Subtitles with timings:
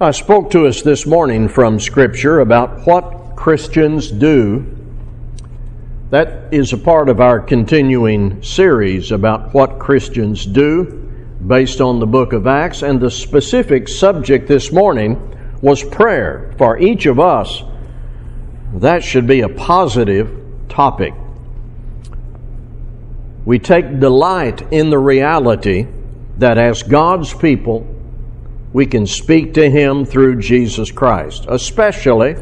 [0.00, 4.64] I spoke to us this morning from Scripture about what Christians do.
[6.10, 10.84] That is a part of our continuing series about what Christians do
[11.44, 15.18] based on the book of Acts, and the specific subject this morning
[15.62, 16.54] was prayer.
[16.58, 17.64] For each of us,
[18.74, 20.30] that should be a positive
[20.68, 21.12] topic.
[23.44, 25.88] We take delight in the reality
[26.36, 27.96] that as God's people,
[28.72, 31.46] we can speak to Him through Jesus Christ.
[31.48, 32.36] Especially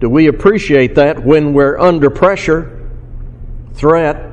[0.00, 2.88] do we appreciate that when we're under pressure,
[3.74, 4.32] threat,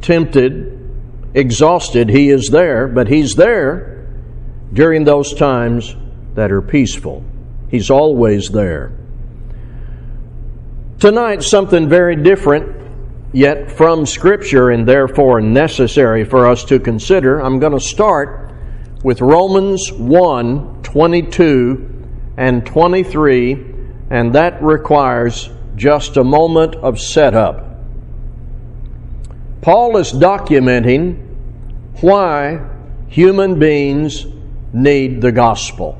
[0.00, 0.78] tempted,
[1.34, 2.08] exhausted.
[2.08, 4.06] He is there, but He's there
[4.72, 5.94] during those times
[6.34, 7.24] that are peaceful.
[7.70, 8.92] He's always there.
[10.98, 12.74] Tonight, something very different,
[13.32, 17.40] yet from Scripture and therefore necessary for us to consider.
[17.40, 18.47] I'm going to start
[19.02, 23.64] with Romans 1 22 and 23,
[24.10, 27.64] and that requires just a moment of setup.
[29.60, 31.26] Paul is documenting
[32.00, 32.66] why
[33.08, 34.26] human beings
[34.72, 35.98] need the gospel.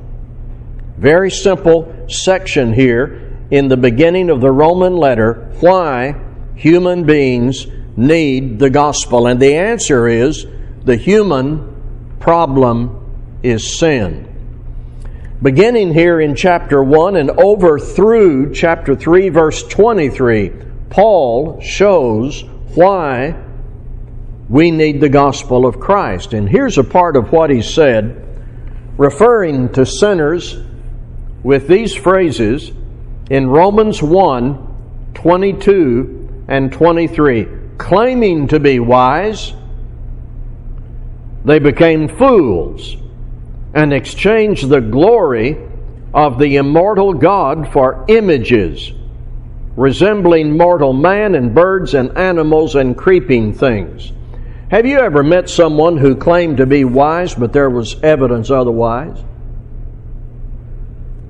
[0.96, 6.14] Very simple section here in the beginning of the Roman letter why
[6.54, 9.26] human beings need the gospel.
[9.26, 10.46] And the answer is
[10.84, 11.77] the human
[12.20, 14.26] problem is sin.
[15.40, 20.52] Beginning here in chapter 1 and over through chapter 3, verse 23,
[20.90, 22.42] Paul shows
[22.74, 23.36] why
[24.48, 26.32] we need the gospel of Christ.
[26.32, 28.24] And here's a part of what he said,
[28.96, 30.58] referring to sinners
[31.42, 32.72] with these phrases
[33.30, 34.66] in Romans 1
[35.14, 37.46] 22 and 23.
[37.76, 39.52] Claiming to be wise,
[41.44, 42.96] they became fools
[43.74, 45.56] and exchanged the glory
[46.14, 48.92] of the immortal God for images
[49.78, 54.12] resembling mortal man and birds and animals and creeping things.
[54.72, 59.16] Have you ever met someone who claimed to be wise, but there was evidence otherwise?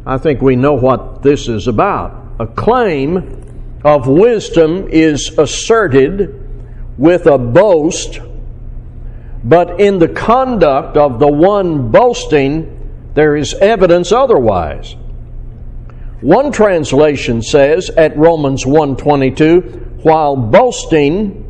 [0.07, 2.37] I think we know what this is about.
[2.41, 6.49] A claim of wisdom is asserted
[6.97, 8.19] with a boast
[9.49, 14.95] but in the conduct of the one boasting, there is evidence otherwise.
[16.21, 21.47] One translation says at Romans 1:22, while boasting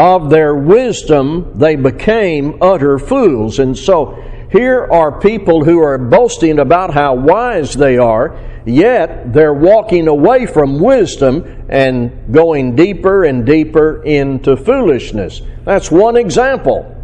[0.00, 3.60] of their wisdom, they became utter fools.
[3.60, 4.16] And so
[4.50, 8.34] here are people who are boasting about how wise they are,
[8.66, 15.40] yet they're walking away from wisdom and going deeper and deeper into foolishness.
[15.64, 16.98] That's one example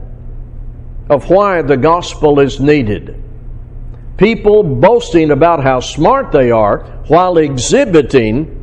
[1.08, 3.22] of why the gospel is needed.
[4.16, 8.54] People boasting about how smart they are while exhibiting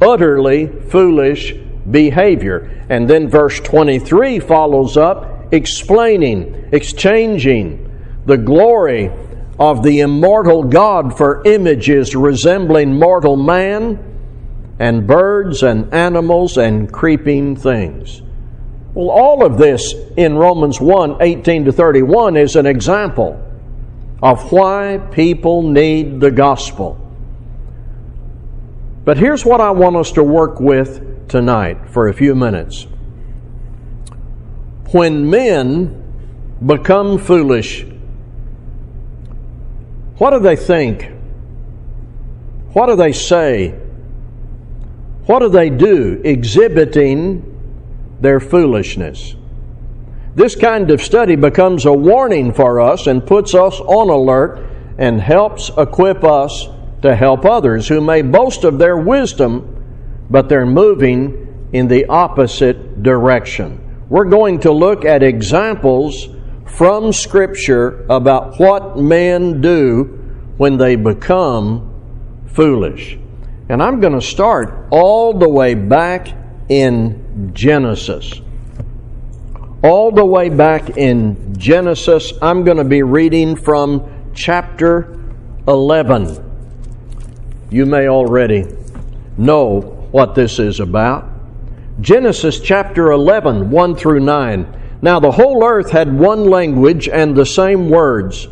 [0.00, 1.52] utterly foolish
[1.90, 2.84] behavior.
[2.88, 7.88] And then verse 23 follows up explaining, exchanging
[8.24, 9.10] the glory
[9.58, 14.08] of the immortal God for images resembling mortal man
[14.78, 18.22] and birds and animals and creeping things.
[18.94, 23.40] Well, all of this in Romans 1 18 to 31 is an example
[24.22, 26.98] of why people need the gospel.
[29.04, 32.86] But here's what I want us to work with tonight for a few minutes.
[34.92, 37.84] When men become foolish,
[40.18, 41.10] what do they think?
[42.74, 43.70] What do they say?
[45.24, 47.51] What do they do exhibiting
[48.22, 49.34] their foolishness.
[50.34, 54.66] This kind of study becomes a warning for us and puts us on alert
[54.96, 56.68] and helps equip us
[57.02, 63.02] to help others who may boast of their wisdom, but they're moving in the opposite
[63.02, 64.06] direction.
[64.08, 66.28] We're going to look at examples
[66.66, 70.04] from Scripture about what men do
[70.56, 73.18] when they become foolish.
[73.68, 76.28] And I'm going to start all the way back
[76.68, 78.40] in Genesis.
[79.82, 85.18] All the way back in Genesis, I'm going to be reading from chapter
[85.66, 86.50] 11.
[87.70, 88.66] You may already
[89.36, 89.80] know
[90.12, 91.28] what this is about.
[92.00, 94.98] Genesis chapter 11, 1 through 9.
[95.02, 98.46] Now the whole earth had one language and the same words.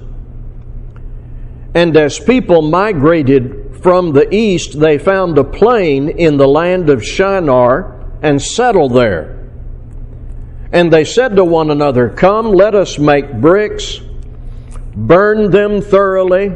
[1.75, 7.05] And as people migrated from the east, they found a plain in the land of
[7.05, 9.41] Shinar and settle there.
[10.73, 14.01] And they said to one another, Come, let us make bricks,
[14.95, 16.53] burn them thoroughly,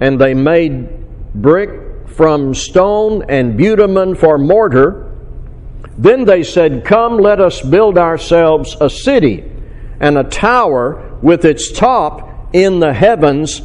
[0.00, 0.88] and they made
[1.34, 5.14] brick from stone and bitumen for mortar.
[5.98, 9.44] Then they said, Come, let us build ourselves a city
[10.00, 13.62] and a tower with its top in the heavens,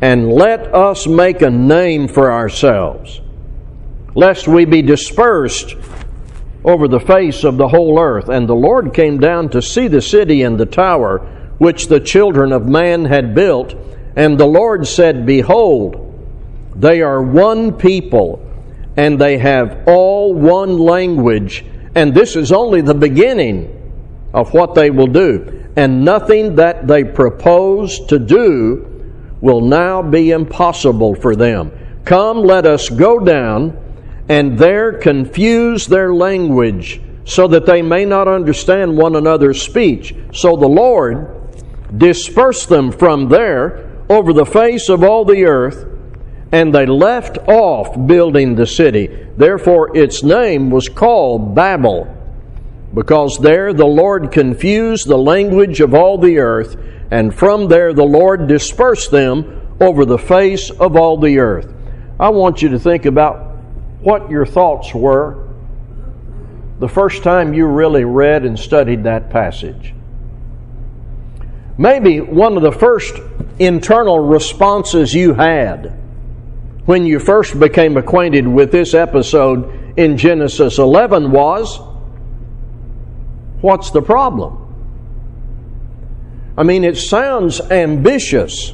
[0.00, 3.20] and let us make a name for ourselves,
[4.14, 5.74] lest we be dispersed
[6.64, 8.28] over the face of the whole earth.
[8.28, 11.18] And the Lord came down to see the city and the tower
[11.58, 13.74] which the children of man had built.
[14.16, 16.04] And the Lord said, Behold,
[16.74, 18.44] they are one people,
[18.96, 21.64] and they have all one language.
[21.94, 23.74] And this is only the beginning
[24.32, 25.70] of what they will do.
[25.76, 28.84] And nothing that they propose to do
[29.40, 31.72] will now be impossible for them.
[32.04, 33.76] Come, let us go down
[34.28, 40.14] and there confuse their language so that they may not understand one another's speech.
[40.32, 41.34] So the Lord
[41.96, 45.86] dispersed them from there over the face of all the earth,
[46.52, 49.06] and they left off building the city.
[49.36, 52.14] Therefore, its name was called Babel,
[52.94, 56.76] because there the Lord confused the language of all the earth,
[57.10, 61.72] and from there the Lord dispersed them over the face of all the earth.
[62.18, 63.47] I want you to think about
[64.00, 65.48] what your thoughts were
[66.78, 69.94] the first time you really read and studied that passage.
[71.76, 73.16] Maybe one of the first
[73.58, 75.98] internal responses you had
[76.84, 81.80] when you first became acquainted with this episode in Genesis 11 was
[83.60, 84.64] What's the problem?
[86.56, 88.72] I mean, it sounds ambitious,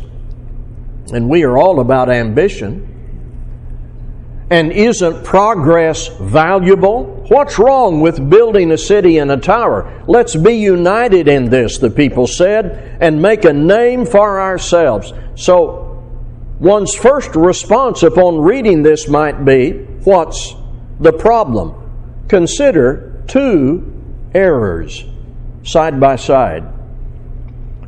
[1.13, 2.91] and we are all about ambition.
[4.55, 7.07] And isn't progress valuable?
[7.27, 10.05] What's wrong with building a city and a tower?
[10.07, 15.13] Let's be united in this, the people said, and make a name for ourselves.
[15.35, 16.05] So,
[16.61, 19.73] one's first response upon reading this might be
[20.05, 20.55] what's
[21.01, 21.75] the problem?
[22.29, 23.93] Consider two
[24.33, 25.05] errors
[25.65, 26.63] side by side.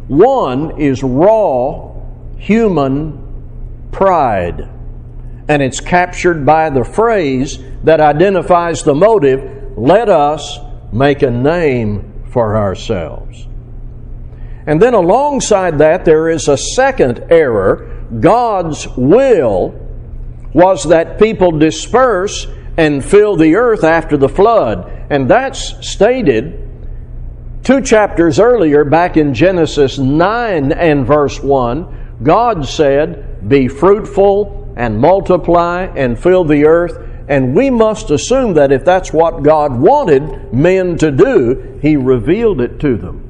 [0.09, 1.95] One is raw
[2.39, 4.69] human pride
[5.49, 10.59] and it's captured by the phrase that identifies the motive let us
[10.93, 13.47] make a name for ourselves.
[14.67, 18.07] And then alongside that, there is a second error.
[18.19, 19.79] God's will
[20.53, 22.47] was that people disperse
[22.77, 24.91] and fill the earth after the flood.
[25.11, 26.63] And that's stated
[27.63, 32.21] two chapters earlier, back in Genesis 9 and verse 1.
[32.23, 36.99] God said, Be fruitful and multiply and fill the earth.
[37.29, 42.61] And we must assume that if that's what God wanted men to do, He revealed
[42.61, 43.23] it to them.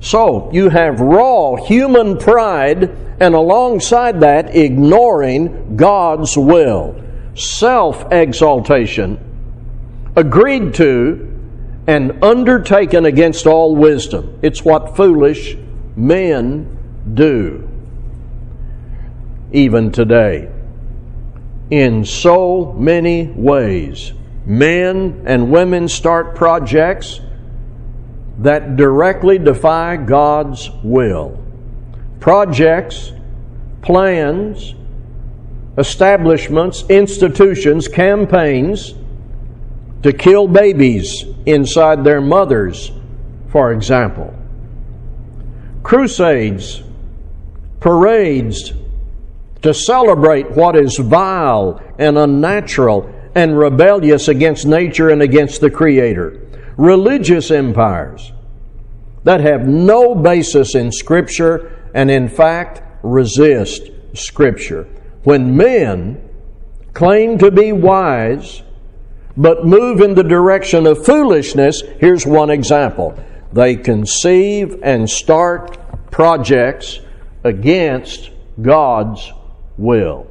[0.00, 2.90] So you have raw human pride,
[3.20, 7.02] and alongside that, ignoring God's will,
[7.34, 9.18] self exaltation,
[10.14, 11.32] agreed to
[11.86, 14.38] and undertaken against all wisdom.
[14.42, 15.56] It's what foolish
[15.96, 16.76] men
[17.14, 17.65] do
[19.52, 20.50] even today.
[21.70, 24.12] In so many ways,
[24.44, 27.20] men and women start projects
[28.38, 31.42] that directly defy God's will.
[32.20, 33.12] Projects,
[33.82, 34.74] plans,
[35.78, 38.94] establishments, institutions, campaigns
[40.02, 42.92] to kill babies inside their mothers,
[43.48, 44.34] for example.
[45.82, 46.82] Crusades,
[47.80, 48.72] parades,
[49.62, 56.40] to celebrate what is vile and unnatural and rebellious against nature and against the Creator.
[56.76, 58.32] Religious empires
[59.24, 64.84] that have no basis in Scripture and, in fact, resist Scripture.
[65.24, 66.22] When men
[66.94, 68.62] claim to be wise
[69.36, 73.22] but move in the direction of foolishness, here's one example.
[73.52, 75.76] They conceive and start
[76.10, 77.00] projects
[77.44, 79.30] against God's
[79.78, 80.26] will.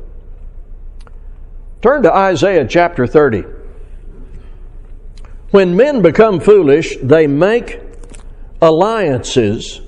[1.81, 3.43] Turn to Isaiah chapter 30.
[5.51, 7.79] When men become foolish, they make
[8.61, 9.81] alliances,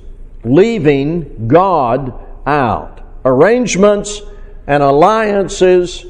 [0.43, 2.13] leaving God
[2.45, 3.01] out.
[3.25, 4.21] Arrangements
[4.67, 6.05] and alliances,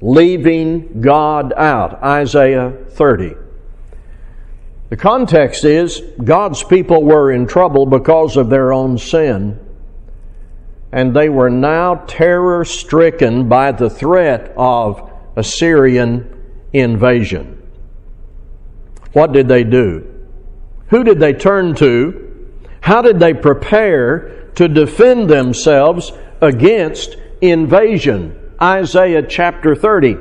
[0.00, 2.02] leaving God out.
[2.02, 3.34] Isaiah 30.
[4.88, 9.60] The context is God's people were in trouble because of their own sin
[10.96, 17.62] and they were now terror stricken by the threat of Assyrian invasion.
[19.12, 20.26] What did they do?
[20.88, 22.50] Who did they turn to?
[22.80, 28.38] How did they prepare to defend themselves against invasion.
[28.60, 30.16] Isaiah chapter 30.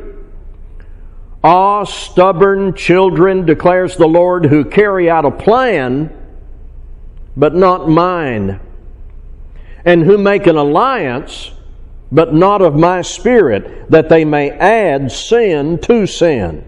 [1.44, 6.12] Ah, stubborn children, declares the Lord, who carry out a plan,
[7.38, 8.60] but not mine,
[9.86, 11.52] and who make an alliance,
[12.12, 16.66] but not of my spirit, that they may add sin to sin,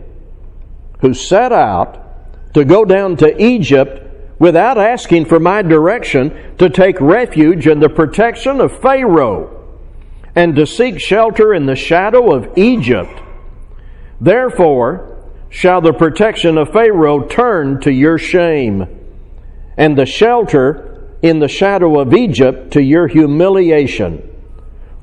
[1.02, 4.04] who set out to go down to Egypt
[4.40, 9.54] without asking for my direction to take refuge in the protection of Pharaoh
[10.36, 13.20] and to seek shelter in the shadow of Egypt.
[14.22, 15.18] Therefore
[15.50, 18.86] shall the protection of Pharaoh turn to your shame,
[19.76, 24.22] and the shelter in the shadow of Egypt to your humiliation.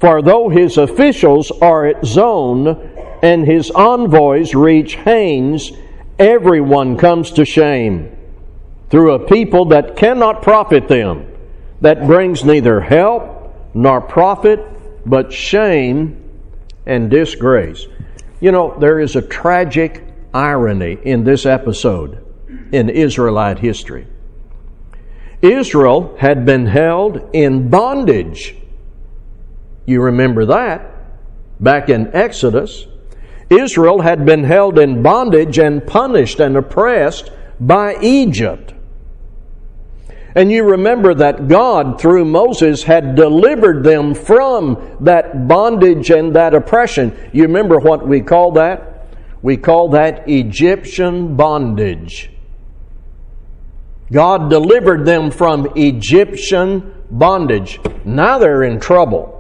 [0.01, 2.69] For though his officials are at Zoan
[3.23, 5.73] and his envoys reach Hanes,
[6.19, 8.15] everyone comes to shame
[8.91, 11.27] through a people that cannot profit them,
[11.81, 14.61] that brings neither help nor profit,
[15.07, 16.23] but shame
[16.87, 17.87] and disgrace.
[18.41, 22.25] You know, there is a tragic irony in this episode
[22.73, 24.07] in Israelite history.
[25.45, 28.57] Israel had been held in bondage.
[29.85, 30.91] You remember that
[31.61, 32.87] back in Exodus.
[33.51, 38.73] Israel had been held in bondage and punished and oppressed by Egypt.
[40.35, 46.55] And you remember that God, through Moses, had delivered them from that bondage and that
[46.55, 47.17] oppression.
[47.33, 49.07] You remember what we call that?
[49.43, 52.34] We call that Egyptian bondage.
[54.13, 57.81] God delivered them from Egyptian bondage.
[58.05, 59.31] Now they're in trouble.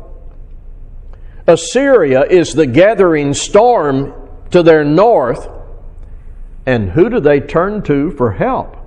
[1.46, 4.14] Assyria is the gathering storm
[4.50, 5.48] to their north.
[6.66, 8.78] And who do they turn to for help?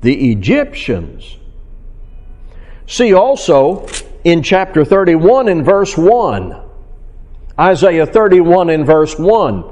[0.00, 1.36] the Egyptians.
[2.86, 3.86] See also
[4.24, 6.62] in chapter 31 in verse 1,
[7.58, 9.64] Isaiah 31 in verse 1,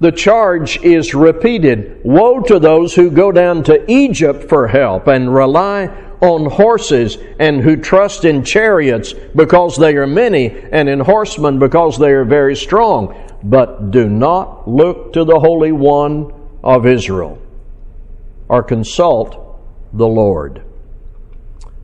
[0.00, 5.32] the charge is repeated Woe to those who go down to Egypt for help and
[5.32, 5.86] rely
[6.22, 11.98] on horses and who trust in chariots because they are many and in horsemen because
[11.98, 16.32] they are very strong, but do not look to the Holy One
[16.64, 17.38] of Israel
[18.48, 19.60] or consult
[19.92, 20.62] the Lord.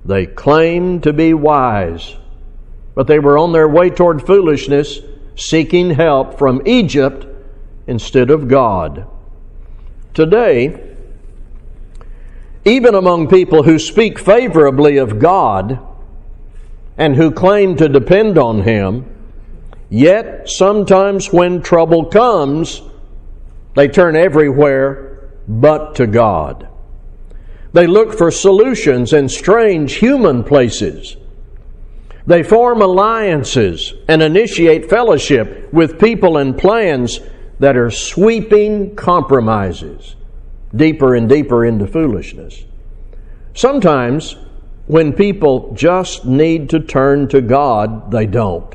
[0.06, 2.16] They claimed to be wise,
[2.94, 5.00] but they were on their way toward foolishness,
[5.34, 7.26] seeking help from Egypt
[7.86, 9.06] instead of God.
[10.14, 10.94] Today,
[12.64, 15.78] even among people who speak favorably of God
[16.98, 19.04] and who claim to depend on Him,
[19.88, 22.82] yet sometimes when trouble comes,
[23.74, 26.68] they turn everywhere but to God.
[27.72, 31.16] They look for solutions in strange human places.
[32.26, 37.20] They form alliances and initiate fellowship with people and plans
[37.58, 40.16] that are sweeping compromises
[40.74, 42.64] deeper and deeper into foolishness.
[43.54, 44.36] Sometimes,
[44.86, 48.74] when people just need to turn to God, they don't.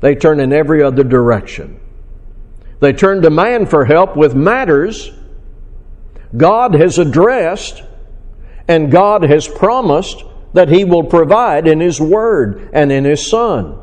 [0.00, 1.80] They turn in every other direction.
[2.80, 5.12] They turn to man for help with matters
[6.36, 7.82] God has addressed
[8.66, 13.78] and God has promised that He will provide in His Word and in His Son.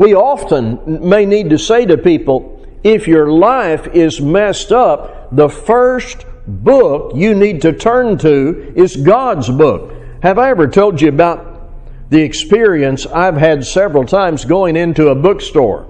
[0.00, 5.50] We often may need to say to people, if your life is messed up, the
[5.50, 9.92] first book you need to turn to is God's book.
[10.22, 11.68] Have I ever told you about
[12.08, 15.86] the experience I've had several times going into a bookstore?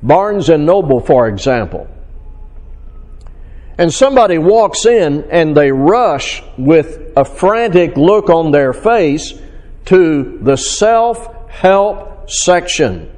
[0.00, 1.88] Barnes and Noble, for example.
[3.78, 9.34] And somebody walks in and they rush with a frantic look on their face
[9.86, 13.10] to the self help section.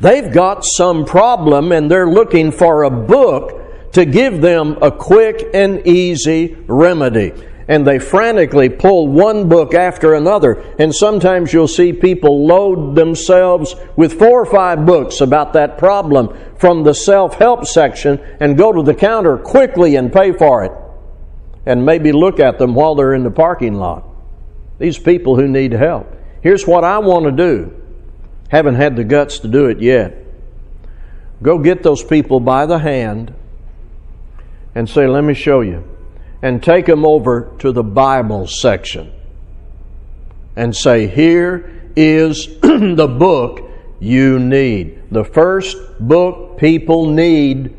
[0.00, 5.50] They've got some problem and they're looking for a book to give them a quick
[5.54, 7.32] and easy remedy
[7.68, 10.62] and they frantically pull one book after another.
[10.78, 16.36] And sometimes you'll see people load themselves with four or five books about that problem
[16.58, 20.72] from the self help section and go to the counter quickly and pay for it.
[21.64, 24.04] And maybe look at them while they're in the parking lot.
[24.78, 26.12] These people who need help.
[26.42, 27.81] Here's what I want to do.
[28.52, 30.14] Haven't had the guts to do it yet.
[31.42, 33.34] Go get those people by the hand
[34.74, 35.88] and say, Let me show you
[36.42, 39.10] and take them over to the Bible section
[40.54, 45.02] and say, Here is the book you need.
[45.10, 47.74] The first book people need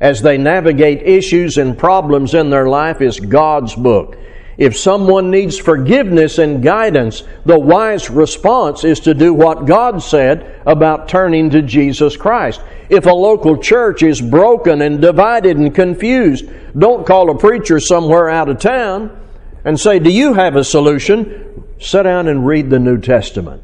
[0.00, 4.18] as they navigate issues and problems in their life is God's book.
[4.56, 10.60] If someone needs forgiveness and guidance, the wise response is to do what God said
[10.64, 12.60] about turning to Jesus Christ.
[12.88, 18.28] If a local church is broken and divided and confused, don't call a preacher somewhere
[18.28, 19.20] out of town
[19.64, 21.64] and say, Do you have a solution?
[21.80, 23.62] Sit down and read the New Testament.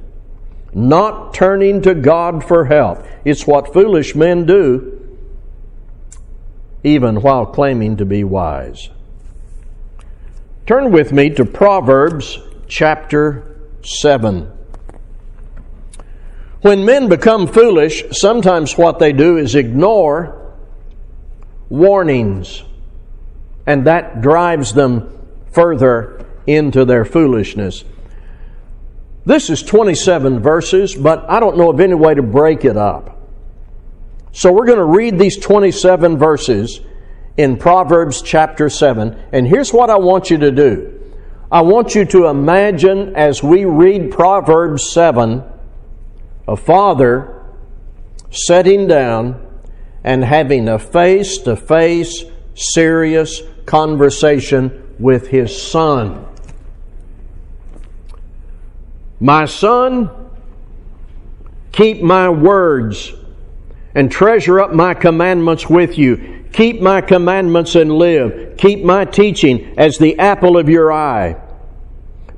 [0.72, 3.04] Not turning to God for help.
[3.24, 5.18] It's what foolish men do,
[6.82, 8.88] even while claiming to be wise.
[10.66, 12.38] Turn with me to Proverbs
[12.68, 14.50] chapter 7.
[16.62, 20.54] When men become foolish, sometimes what they do is ignore
[21.68, 22.62] warnings,
[23.66, 25.18] and that drives them
[25.52, 27.84] further into their foolishness.
[29.24, 33.18] This is 27 verses, but I don't know of any way to break it up.
[34.32, 36.80] So we're going to read these 27 verses
[37.40, 39.18] in Proverbs chapter 7.
[39.32, 41.00] And here's what I want you to do
[41.50, 45.42] I want you to imagine as we read Proverbs 7
[46.46, 47.42] a father
[48.30, 49.46] sitting down
[50.04, 56.26] and having a face to face, serious conversation with his son.
[59.18, 60.10] My son,
[61.72, 63.12] keep my words
[63.94, 66.39] and treasure up my commandments with you.
[66.52, 68.56] Keep my commandments and live.
[68.56, 71.36] Keep my teaching as the apple of your eye.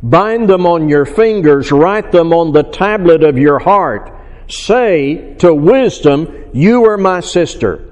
[0.03, 4.13] Bind them on your fingers, write them on the tablet of your heart.
[4.49, 7.89] Say to wisdom, You are my sister.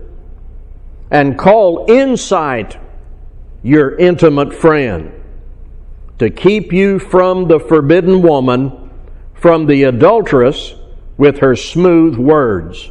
[1.10, 2.76] And call insight
[3.62, 5.12] your intimate friend
[6.18, 8.90] to keep you from the forbidden woman,
[9.34, 10.74] from the adulteress
[11.16, 12.90] with her smooth words.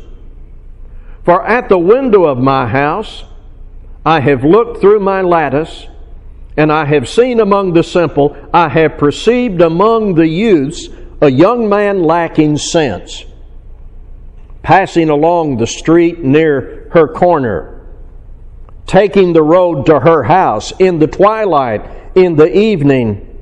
[1.29, 3.24] For at the window of my house
[4.03, 5.86] I have looked through my lattice,
[6.57, 10.89] and I have seen among the simple, I have perceived among the youths
[11.21, 13.25] a young man lacking sense,
[14.63, 17.86] passing along the street near her corner,
[18.88, 23.38] taking the road to her house in the twilight, in the evening,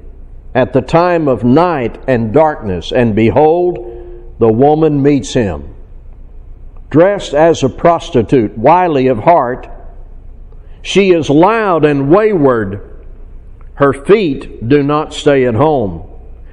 [0.54, 5.77] at the time of night and darkness, and behold, the woman meets him
[6.90, 9.68] dressed as a prostitute, wily of heart.
[10.82, 13.06] She is loud and wayward.
[13.76, 16.10] Her feet do not stay at home.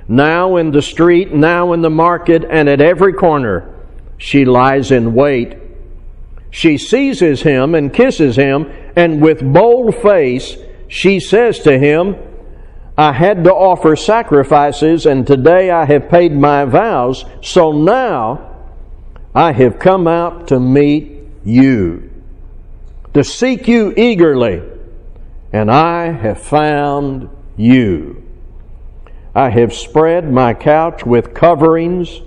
[0.09, 3.75] Now in the street, now in the market, and at every corner,
[4.19, 5.57] she lies in wait.
[6.51, 10.57] She seizes him and kisses him, and with bold face
[10.89, 12.17] she says to him,
[12.97, 18.54] I had to offer sacrifices, and today I have paid my vows, so now
[19.35, 22.09] I have come out to meet you,
[23.15, 24.63] to seek you eagerly,
[25.53, 28.23] and I have found you.
[29.35, 32.21] I have spread my couch with coverings,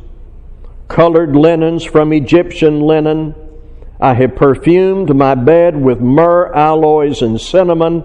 [0.89, 3.35] colored linens from Egyptian linen.
[4.01, 8.03] I have perfumed my bed with myrrh, aloes, and cinnamon.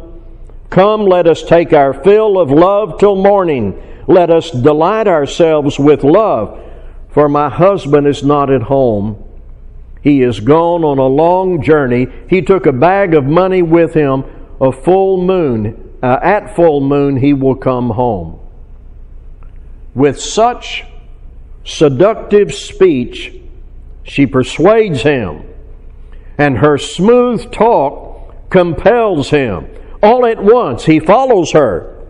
[0.70, 3.82] Come, let us take our fill of love till morning.
[4.06, 6.61] Let us delight ourselves with love
[7.12, 9.22] for my husband is not at home.
[10.02, 12.06] He is gone on a long journey.
[12.28, 14.24] He took a bag of money with him.
[14.60, 18.38] A full moon, uh, at full moon, he will come home.
[19.94, 20.84] With such
[21.64, 23.34] seductive speech,
[24.04, 25.42] she persuades him,
[26.38, 29.66] and her smooth talk compels him.
[30.02, 32.00] All at once, he follows her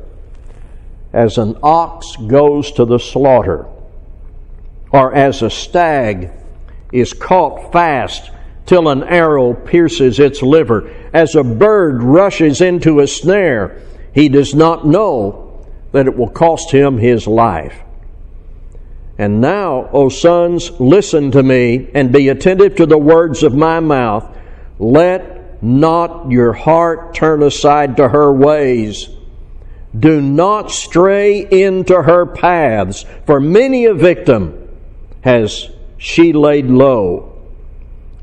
[1.12, 3.66] as an ox goes to the slaughter
[4.92, 6.30] or as a stag
[6.92, 8.30] is caught fast
[8.66, 13.82] till an arrow pierces its liver, as a bird rushes into a snare,
[14.14, 17.80] he does not know that it will cost him his life.
[19.18, 23.80] And now, O sons, listen to me and be attentive to the words of my
[23.80, 24.36] mouth.
[24.78, 29.08] Let not your heart turn aside to her ways.
[29.98, 34.61] Do not stray into her paths, for many a victim
[35.22, 37.40] has she laid low,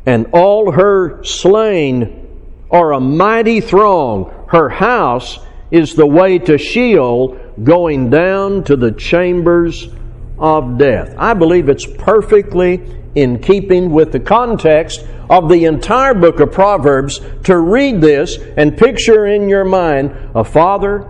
[0.05, 2.27] and all her slain
[2.69, 4.45] are a mighty throng.
[4.49, 5.39] Her house
[5.71, 9.89] is the way to Sheol, going down to the chambers
[10.37, 11.13] of death.
[11.17, 12.81] I believe it's perfectly
[13.15, 18.77] in keeping with the context of the entire book of Proverbs to read this and
[18.77, 21.09] picture in your mind a father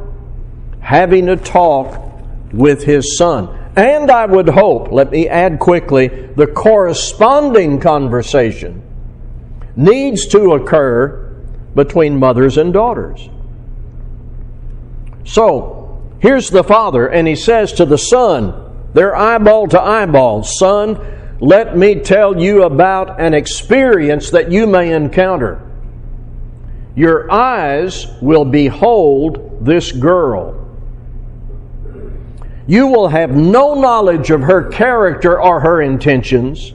[0.80, 2.22] having a talk
[2.52, 3.59] with his son.
[3.80, 8.84] And I would hope, let me add quickly, the corresponding conversation
[9.76, 11.34] needs to occur
[11.74, 13.30] between mothers and daughters.
[15.24, 15.80] So,
[16.20, 21.78] Here's the father, and he says to the son, they're eyeball to eyeball, son, let
[21.78, 25.66] me tell you about an experience that you may encounter.
[26.96, 30.59] Your eyes will behold this girl.
[32.70, 36.72] You will have no knowledge of her character or her intentions.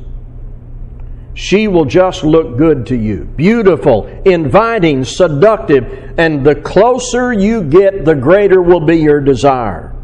[1.34, 3.26] She will just look good to you.
[3.36, 9.94] Beautiful, inviting, seductive, and the closer you get, the greater will be your desire.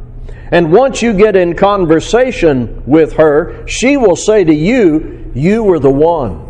[0.53, 5.81] And once you get in conversation with her, she will say to you, You were
[5.81, 6.47] the one.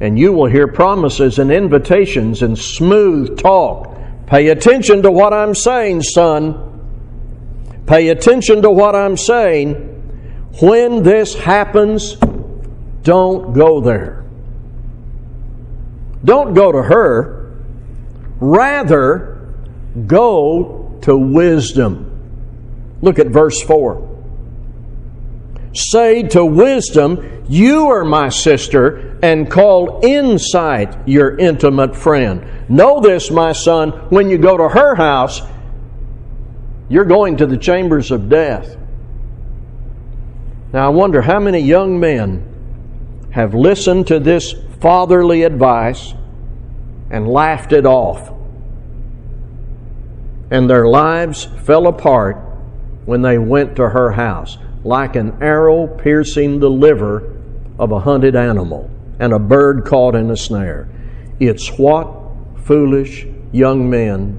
[0.00, 3.94] And you will hear promises and invitations and smooth talk.
[4.26, 6.67] Pay attention to what I'm saying, son.
[7.88, 9.72] Pay attention to what I'm saying.
[10.60, 12.16] When this happens,
[13.02, 14.26] don't go there.
[16.22, 17.56] Don't go to her.
[18.40, 19.54] Rather,
[20.06, 22.04] go to wisdom.
[23.00, 24.04] Look at verse 4.
[25.72, 32.68] Say to wisdom, You are my sister, and call insight your intimate friend.
[32.68, 35.40] Know this, my son, when you go to her house,
[36.88, 38.76] you're going to the chambers of death.
[40.72, 46.14] Now, I wonder how many young men have listened to this fatherly advice
[47.10, 48.32] and laughed it off.
[50.50, 52.36] And their lives fell apart
[53.04, 57.34] when they went to her house, like an arrow piercing the liver
[57.78, 60.88] of a hunted animal and a bird caught in a snare.
[61.40, 62.08] It's what
[62.64, 64.38] foolish young men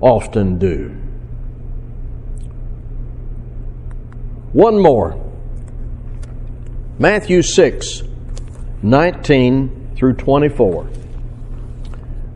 [0.00, 1.03] often do.
[4.54, 5.20] One more.
[6.96, 8.02] Matthew 6,
[8.84, 10.90] 19 through 24.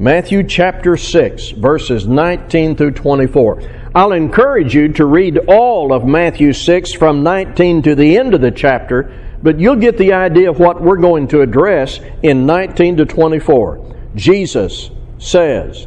[0.01, 3.91] Matthew chapter 6, verses 19 through 24.
[3.95, 8.41] I'll encourage you to read all of Matthew 6 from 19 to the end of
[8.41, 12.97] the chapter, but you'll get the idea of what we're going to address in 19
[12.97, 13.95] to 24.
[14.17, 15.87] Jesus says,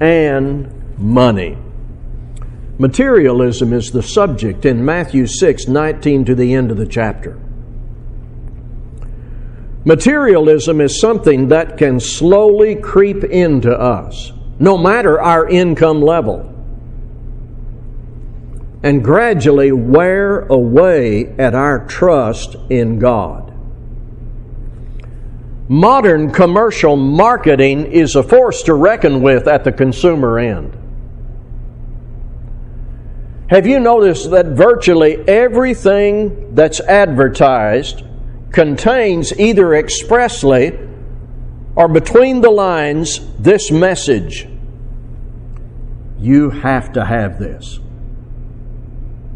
[0.00, 1.56] and money.
[2.78, 7.38] Materialism is the subject in Matthew 6 19 to the end of the chapter.
[9.84, 16.46] Materialism is something that can slowly creep into us, no matter our income level,
[18.82, 23.39] and gradually wear away at our trust in God.
[25.70, 30.76] Modern commercial marketing is a force to reckon with at the consumer end.
[33.50, 38.02] Have you noticed that virtually everything that's advertised
[38.50, 40.76] contains either expressly
[41.76, 44.48] or between the lines this message?
[46.18, 47.78] You have to have this.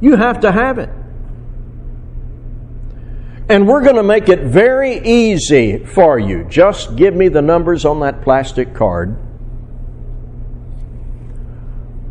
[0.01, 0.90] You have to have it.
[3.48, 6.44] And we're going to make it very easy for you.
[6.44, 9.18] Just give me the numbers on that plastic card.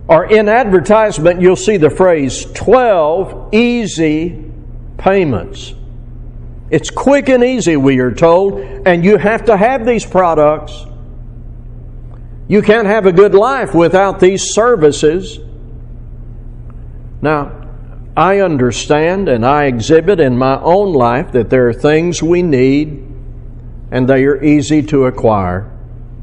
[0.08, 4.52] Or in advertisement, you'll see the phrase 12 easy
[4.98, 5.74] payments.
[6.70, 10.86] It's quick and easy, we are told, and you have to have these products.
[12.48, 15.40] You can't have a good life without these services.
[17.22, 17.63] Now,
[18.16, 23.08] I understand and I exhibit in my own life that there are things we need
[23.92, 25.72] and they are easy to acquire.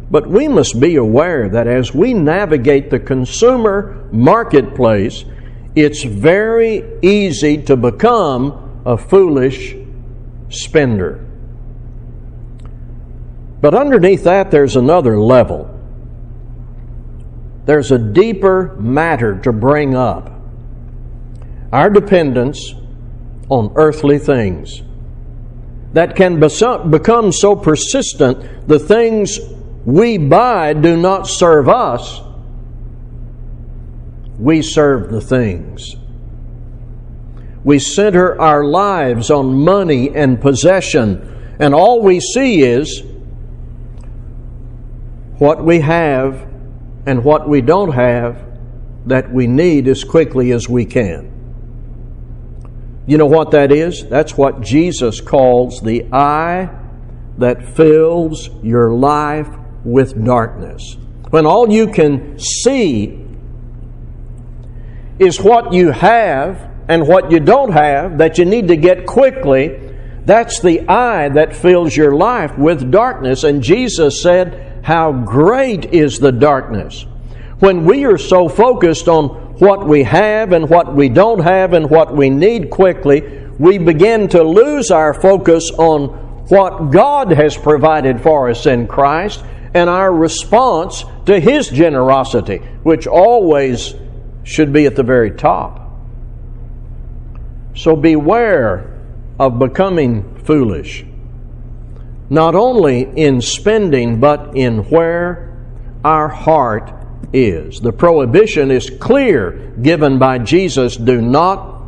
[0.08, 5.24] But we must be aware that as we navigate the consumer marketplace,
[5.74, 9.76] it's very easy to become a foolish
[10.48, 11.26] spender.
[13.60, 15.76] But underneath that, there's another level.
[17.66, 20.39] There's a deeper matter to bring up
[21.72, 22.74] our dependence
[23.48, 24.82] on earthly things
[25.92, 29.38] that can become so persistent the things
[29.84, 32.20] we buy do not serve us,
[34.38, 35.96] we serve the things.
[37.64, 43.02] We center our lives on money and possession, and all we see is
[45.38, 46.46] what we have
[47.06, 48.46] and what we don't have
[49.06, 51.29] that we need as quickly as we can.
[53.10, 54.06] You know what that is?
[54.06, 56.70] That's what Jesus calls the eye
[57.38, 59.48] that fills your life
[59.84, 60.96] with darkness.
[61.30, 63.20] When all you can see
[65.18, 69.92] is what you have and what you don't have that you need to get quickly,
[70.24, 73.42] that's the eye that fills your life with darkness.
[73.42, 77.06] And Jesus said, How great is the darkness.
[77.58, 81.90] When we are so focused on what we have and what we don't have and
[81.90, 83.20] what we need quickly,
[83.58, 86.08] we begin to lose our focus on
[86.48, 89.44] what God has provided for us in Christ
[89.74, 93.94] and our response to His generosity, which always
[94.42, 95.76] should be at the very top.
[97.76, 98.98] So beware
[99.38, 101.04] of becoming foolish,
[102.28, 105.56] not only in spending, but in where
[106.04, 106.99] our heart
[107.32, 107.80] is.
[107.80, 111.82] The prohibition is clear given by Jesus do not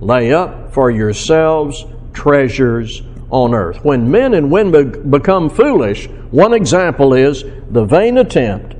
[0.00, 3.84] lay up for yourselves treasures on earth.
[3.84, 8.74] When men and women become foolish, one example is the vain attempt,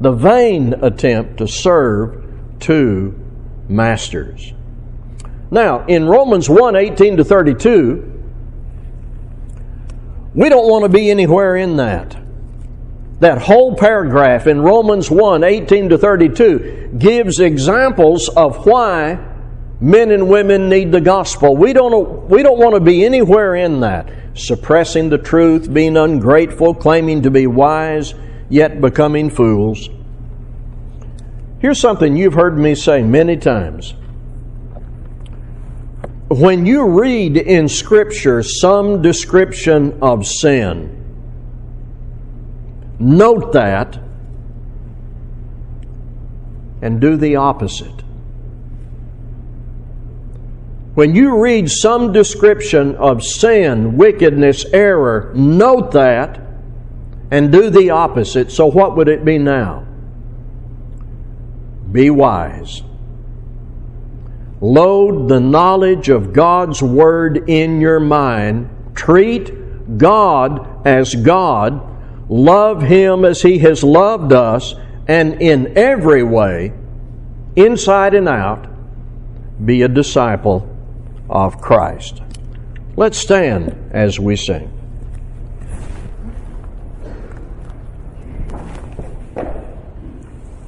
[0.00, 2.24] the vain attempt to serve
[2.58, 3.18] two
[3.68, 4.52] masters.
[5.50, 8.08] Now, in Romans 1 18 to 32,
[10.34, 12.21] we don't want to be anywhere in that.
[13.22, 19.16] That whole paragraph in Romans 1 18 to 32 gives examples of why
[19.80, 21.56] men and women need the gospel.
[21.56, 24.10] We don't, we don't want to be anywhere in that.
[24.34, 28.12] Suppressing the truth, being ungrateful, claiming to be wise,
[28.50, 29.88] yet becoming fools.
[31.60, 33.94] Here's something you've heard me say many times.
[36.28, 41.01] When you read in Scripture some description of sin,
[43.02, 43.98] note that
[46.80, 48.02] and do the opposite.
[50.94, 56.40] When you read some description of sin, wickedness, error, note that
[57.30, 58.52] and do the opposite.
[58.52, 59.86] So, what would it be now?
[61.90, 62.82] Be wise.
[64.60, 68.68] Load the knowledge of God's Word in your mind.
[68.94, 71.91] Treat God as God.
[72.32, 74.74] Love Him as He has loved us.
[75.06, 76.72] And in every way,
[77.56, 78.68] inside and out,
[79.66, 80.66] be a disciple
[81.28, 82.22] of Christ.
[82.96, 84.71] Let's stand as we sing.